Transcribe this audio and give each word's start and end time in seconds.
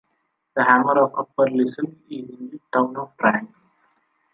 The 0.55 0.63
hamlet 0.63 0.97
of 0.97 1.13
Upper 1.15 1.45
Lisle 1.51 1.93
is 2.09 2.31
in 2.31 2.47
the 2.47 2.59
town 2.73 2.97
of 2.97 3.15
Triangle. 3.17 3.53